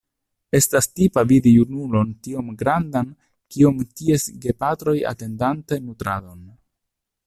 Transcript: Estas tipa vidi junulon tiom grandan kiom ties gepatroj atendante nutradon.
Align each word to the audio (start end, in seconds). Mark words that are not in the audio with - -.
Estas 0.59 0.87
tipa 0.99 1.23
vidi 1.31 1.51
junulon 1.57 2.15
tiom 2.29 2.49
grandan 2.63 3.13
kiom 3.57 3.87
ties 4.01 4.29
gepatroj 4.47 4.97
atendante 5.15 5.83
nutradon. 5.89 6.47